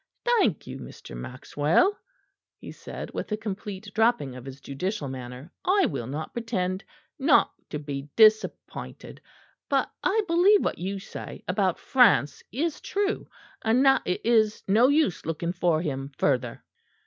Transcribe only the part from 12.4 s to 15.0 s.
is true; and that it is no